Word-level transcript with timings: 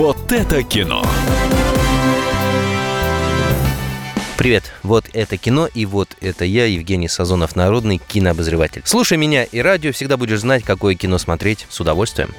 Вот 0.00 0.32
это 0.32 0.62
кино. 0.62 1.04
Привет, 4.38 4.72
вот 4.82 5.04
это 5.12 5.36
кино 5.36 5.66
и 5.66 5.84
вот 5.84 6.16
это 6.22 6.46
я, 6.46 6.64
Евгений 6.64 7.06
Сазонов, 7.06 7.54
народный 7.54 7.98
кинообозреватель. 7.98 8.80
Слушай 8.86 9.18
меня 9.18 9.44
и 9.44 9.58
радио, 9.58 9.92
всегда 9.92 10.16
будешь 10.16 10.40
знать, 10.40 10.64
какое 10.64 10.94
кино 10.94 11.18
смотреть 11.18 11.66
с 11.68 11.80
удовольствием. 11.80 12.34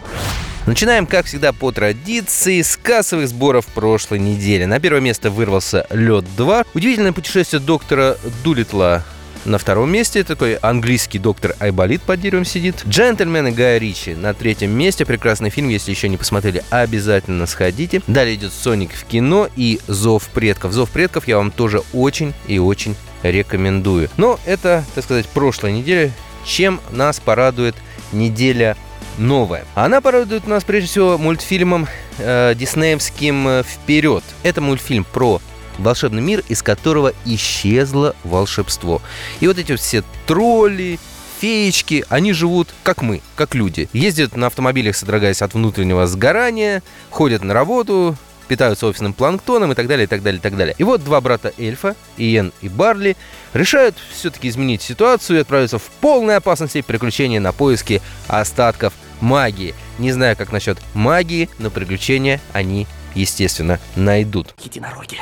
Начинаем, 0.66 1.06
как 1.06 1.28
всегда, 1.28 1.54
по 1.54 1.72
традиции, 1.72 2.64
с 2.64 2.78
кассовых 2.78 3.28
сборов 3.28 3.68
прошлой 3.68 4.18
недели. 4.18 4.66
На 4.66 4.80
первое 4.80 5.02
место 5.02 5.30
вырвался 5.30 5.86
«Лед 5.92 6.26
2». 6.36 6.66
Удивительное 6.74 7.14
путешествие 7.14 7.60
доктора 7.60 8.18
Дулитла 8.44 9.06
на 9.46 9.58
втором 9.58 9.92
месте 9.92 10.24
такой 10.24 10.56
английский 10.56 11.18
доктор 11.18 11.56
Айболит 11.60 12.02
под 12.04 12.22
деревом 12.22 12.46
сидит. 12.46 12.84
«Джентльмены» 12.88 13.52
Гая 13.52 13.80
Ричи 13.80 14.14
на 14.14 14.34
третьем 14.34 14.72
месте. 14.72 15.06
Прекрасный 15.06 15.50
фильм, 15.50 15.70
если 15.70 15.92
еще 15.92 16.10
не 16.10 16.18
посмотрели, 16.18 16.64
обязательно 16.70 17.48
сходите. 17.48 18.02
Далее 18.08 18.36
идет 18.36 18.54
«Соник 18.54 18.92
в 18.94 19.04
кино» 19.06 19.50
и 19.56 19.80
«Зов 19.88 20.28
предков». 20.30 20.74
«Зов 20.74 20.92
предков» 20.92 21.28
я 21.28 21.38
вам 21.38 21.52
тоже 21.52 21.82
очень 21.94 22.34
и 22.48 22.60
очень 22.60 22.96
рекомендую. 23.24 24.10
Но 24.18 24.40
это, 24.46 24.84
так 24.94 25.04
сказать, 25.04 25.28
прошлая 25.28 25.72
неделя. 25.72 26.12
Чем 26.46 26.82
нас 26.92 27.20
порадует 27.20 27.76
неделя 28.12 28.76
новая. 29.18 29.66
Она 29.76 30.02
порадует 30.02 30.48
нас 30.48 30.64
прежде 30.64 30.90
всего 30.90 31.18
мультфильмом 31.18 31.88
э, 32.18 32.54
диснеевским 32.56 33.48
э, 33.48 33.64
«Вперед». 33.64 34.24
Это 34.44 34.62
мультфильм 34.62 35.04
про 35.04 35.42
волшебный 35.82 36.22
мир, 36.22 36.44
из 36.48 36.62
которого 36.62 37.14
исчезло 37.26 38.16
волшебство. 38.24 39.02
И 39.40 39.48
вот 39.48 39.58
эти 39.58 39.76
все 39.76 40.04
тролли, 40.28 41.00
феечки, 41.40 42.06
они 42.10 42.34
живут 42.34 42.70
как 42.84 43.02
мы, 43.02 43.22
как 43.36 43.56
люди. 43.56 43.90
Ездят 43.94 44.36
на 44.36 44.48
автомобилях, 44.48 44.96
содрогаясь 44.96 45.42
от 45.42 45.54
внутреннего 45.54 46.06
сгорания, 46.06 46.84
ходят 47.10 47.44
на 47.44 47.54
работу, 47.54 48.16
питаются 48.48 48.86
офисным 48.86 49.14
планктоном 49.14 49.72
и 49.72 49.76
так 49.76 49.88
далее, 49.88 50.04
и 50.04 50.08
так 50.08 50.22
далее, 50.22 50.40
и 50.40 50.42
так 50.42 50.58
далее. 50.58 50.76
И 50.78 50.84
вот 50.84 51.04
два 51.04 51.22
брата 51.22 51.54
эльфа, 51.58 51.96
Иен 52.18 52.52
и 52.62 52.68
Барли, 52.68 53.16
решают 53.54 53.96
все-таки 54.14 54.50
изменить 54.50 54.82
ситуацию 54.82 55.38
и 55.38 55.42
отправиться 55.42 55.80
в 55.80 55.84
полной 56.02 56.36
опасности 56.36 56.82
приключения 56.82 57.40
на 57.40 57.54
поиски 57.54 58.02
остатков 58.28 58.94
магии. 59.22 59.74
Не 60.00 60.12
знаю, 60.12 60.36
как 60.36 60.52
насчет 60.52 60.78
магии, 60.94 61.50
но 61.60 61.70
приключения 61.70 62.42
они, 62.52 62.88
естественно, 63.16 63.80
найдут. 63.96 64.54
Единороги. 64.64 65.20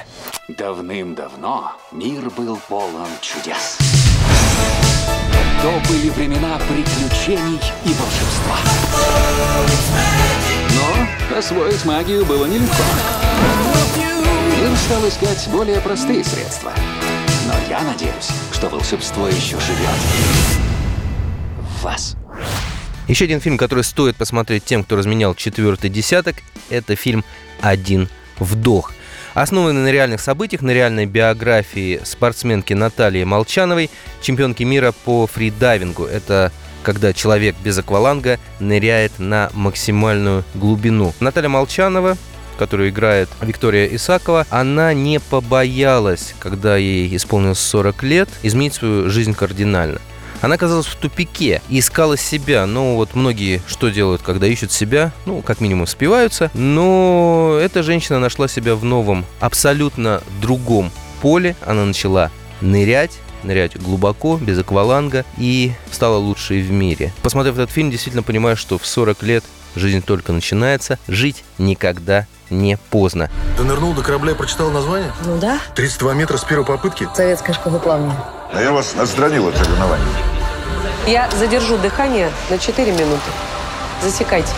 Давным-давно 0.47 1.73
мир 1.91 2.29
был 2.31 2.57
полон 2.67 3.07
чудес. 3.21 3.77
То 5.61 5.71
были 5.89 6.09
времена 6.09 6.57
приключений 6.69 7.59
и 7.85 7.93
волшебства. 7.93 8.57
Но 10.75 11.37
освоить 11.37 11.85
магию 11.85 12.25
было 12.25 12.45
нелегко. 12.45 12.83
Мир 14.57 14.77
стал 14.77 15.07
искать 15.07 15.47
более 15.51 15.79
простые 15.81 16.23
средства. 16.23 16.71
Но 17.45 17.53
я 17.69 17.81
надеюсь, 17.81 18.29
что 18.53 18.69
волшебство 18.69 19.27
еще 19.27 19.59
живет 19.59 19.89
в 21.59 21.83
вас. 21.83 22.18
Еще 23.09 23.25
один 23.25 23.41
фильм, 23.41 23.57
который 23.57 23.83
стоит 23.83 24.17
посмотреть 24.17 24.65
тем, 24.65 24.83
кто 24.83 24.95
разменял 24.95 25.33
четвертый 25.33 25.89
десяток, 25.89 26.35
это 26.69 26.95
фильм 26.95 27.25
«Один 27.59 28.07
вдох». 28.37 28.93
Основанный 29.33 29.81
на 29.81 29.91
реальных 29.91 30.21
событиях, 30.21 30.61
на 30.61 30.69
реальной 30.69 31.07
биографии 31.07 32.01
спортсменки 32.03 32.73
Натальи 32.73 33.23
Молчановой, 33.23 33.89
чемпионки 34.21 34.61
мира 34.61 34.93
по 35.05 35.25
фридайвингу. 35.25 36.05
Это 36.05 36.51
когда 36.83 37.11
человек 37.11 37.55
без 37.63 37.79
акваланга 37.79 38.37
ныряет 38.59 39.17
на 39.17 39.49
максимальную 39.55 40.43
глубину. 40.53 41.13
Наталья 41.19 41.49
Молчанова 41.49 42.15
которую 42.59 42.89
играет 42.89 43.29
Виктория 43.41 43.87
Исакова, 43.87 44.45
она 44.49 44.93
не 44.93 45.21
побоялась, 45.21 46.35
когда 46.39 46.75
ей 46.75 47.15
исполнилось 47.15 47.59
40 47.59 48.03
лет, 48.03 48.29
изменить 48.43 48.73
свою 48.73 49.09
жизнь 49.09 49.33
кардинально. 49.33 50.01
Она 50.41 50.55
оказалась 50.55 50.85
в 50.85 50.95
тупике 50.95 51.61
и 51.69 51.79
искала 51.79 52.17
себя. 52.17 52.65
Ну, 52.65 52.95
вот 52.95 53.15
многие 53.15 53.61
что 53.67 53.89
делают, 53.89 54.21
когда 54.21 54.47
ищут 54.47 54.71
себя? 54.71 55.11
Ну, 55.25 55.41
как 55.41 55.61
минимум, 55.61 55.87
спиваются. 55.87 56.49
Но 56.53 57.57
эта 57.61 57.83
женщина 57.83 58.19
нашла 58.19 58.47
себя 58.47 58.75
в 58.75 58.83
новом, 58.83 59.25
абсолютно 59.39 60.21
другом 60.41 60.91
поле. 61.21 61.55
Она 61.65 61.85
начала 61.85 62.31
нырять, 62.61 63.19
нырять 63.43 63.77
глубоко, 63.77 64.37
без 64.37 64.57
акваланга 64.59 65.25
и 65.37 65.73
стала 65.91 66.17
лучшей 66.17 66.61
в 66.61 66.71
мире. 66.71 67.13
Посмотрев 67.21 67.55
этот 67.55 67.71
фильм, 67.71 67.91
действительно 67.91 68.23
понимаю, 68.23 68.55
что 68.55 68.77
в 68.77 68.85
40 68.85 69.23
лет 69.23 69.43
жизнь 69.75 70.01
только 70.01 70.31
начинается, 70.31 70.97
жить 71.07 71.43
никогда 71.57 72.27
не 72.49 72.77
поздно. 72.89 73.29
Ты 73.57 73.63
нырнул 73.63 73.93
до 73.93 74.01
корабля 74.01 74.31
и 74.31 74.35
прочитал 74.35 74.71
название? 74.71 75.11
Ну 75.25 75.37
да. 75.37 75.59
32 75.75 76.13
метра 76.13 76.37
с 76.37 76.43
первой 76.43 76.65
попытки? 76.65 77.07
Советская 77.13 77.53
школа 77.53 77.77
плавания. 77.77 78.15
А 78.51 78.61
я 78.61 78.71
вас 78.71 78.95
отстранил 78.95 79.47
от 79.47 79.55
соревнований. 79.55 80.05
Я 81.07 81.29
задержу 81.31 81.77
дыхание 81.77 82.31
на 82.49 82.57
4 82.57 82.91
минуты. 82.91 83.29
Засекайте. 84.01 84.49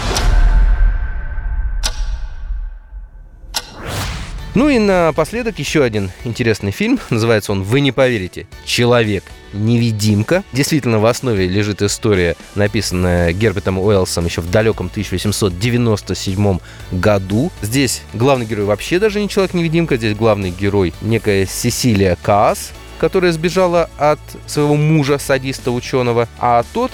Ну 4.53 4.69
и 4.69 4.79
напоследок 4.79 5.59
еще 5.59 5.83
один 5.83 6.11
интересный 6.23 6.71
фильм. 6.71 6.99
Называется 7.09 7.51
он 7.51 7.63
«Вы 7.63 7.81
не 7.81 7.91
поверите. 7.91 8.47
Человек 8.65 9.23
невидимка. 9.53 10.43
Действительно, 10.53 10.99
в 10.99 11.05
основе 11.05 11.47
лежит 11.47 11.81
история, 11.81 12.35
написанная 12.55 13.33
Гербертом 13.33 13.79
Уэллсом 13.79 14.25
еще 14.25 14.41
в 14.41 14.49
далеком 14.49 14.87
1897 14.87 16.59
году. 16.91 17.51
Здесь 17.61 18.01
главный 18.13 18.45
герой 18.45 18.65
вообще 18.65 18.99
даже 18.99 19.21
не 19.21 19.29
человек-невидимка, 19.29 19.97
здесь 19.97 20.15
главный 20.15 20.51
герой 20.51 20.93
некая 21.01 21.45
Сесилия 21.45 22.17
Каас, 22.21 22.71
которая 23.01 23.31
сбежала 23.31 23.89
от 23.97 24.19
своего 24.45 24.75
мужа, 24.75 25.17
садиста-ученого, 25.17 26.29
а 26.37 26.63
тот 26.71 26.91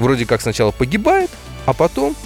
вроде 0.00 0.24
как 0.24 0.40
сначала 0.40 0.70
погибает, 0.70 1.30
а 1.66 1.74
потом 1.74 2.16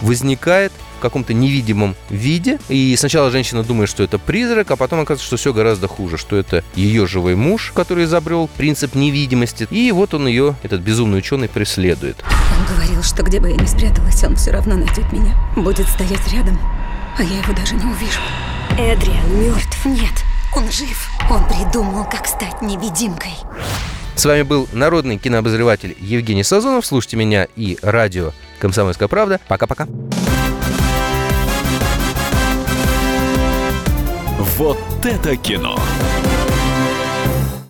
возникает 0.00 0.70
в 0.96 1.00
каком-то 1.00 1.34
невидимом 1.34 1.96
виде. 2.08 2.60
И 2.68 2.94
сначала 2.96 3.32
женщина 3.32 3.64
думает, 3.64 3.90
что 3.90 4.04
это 4.04 4.20
призрак, 4.20 4.70
а 4.70 4.76
потом 4.76 5.00
оказывается, 5.00 5.26
что 5.26 5.36
все 5.36 5.52
гораздо 5.52 5.88
хуже, 5.88 6.18
что 6.18 6.36
это 6.36 6.62
ее 6.76 7.08
живой 7.08 7.34
муж, 7.34 7.72
который 7.74 8.04
изобрел 8.04 8.48
принцип 8.56 8.94
невидимости. 8.94 9.66
И 9.72 9.90
вот 9.90 10.14
он 10.14 10.28
ее, 10.28 10.54
этот 10.62 10.80
безумный 10.80 11.18
ученый, 11.18 11.48
преследует. 11.48 12.22
Он 12.56 12.76
говорил, 12.76 13.02
что 13.02 13.24
где 13.24 13.40
бы 13.40 13.50
я 13.50 13.56
ни 13.56 13.66
спряталась, 13.66 14.22
он 14.22 14.36
все 14.36 14.52
равно 14.52 14.76
найдет 14.76 15.12
меня. 15.12 15.36
Будет 15.56 15.88
стоять 15.88 16.32
рядом, 16.32 16.56
а 17.18 17.24
я 17.24 17.38
его 17.38 17.52
даже 17.52 17.74
не 17.74 17.84
увижу. 17.84 18.20
Эдриан 18.78 19.42
мертв. 19.42 19.84
Нет, 19.84 20.24
он 20.54 20.70
жив. 20.70 21.10
Он 21.30 21.44
придумал, 21.46 22.04
как 22.04 22.26
стать 22.26 22.62
невидимкой. 22.62 23.32
С 24.16 24.24
вами 24.24 24.42
был 24.42 24.66
народный 24.72 25.18
кинообозреватель 25.18 25.96
Евгений 26.00 26.42
Сазонов. 26.42 26.86
Слушайте 26.86 27.16
меня 27.16 27.46
и 27.54 27.78
радио 27.82 28.32
«Комсомольская 28.58 29.08
правда». 29.08 29.38
Пока-пока. 29.46 29.86
Вот 34.56 34.78
это 35.04 35.36
кино! 35.36 35.78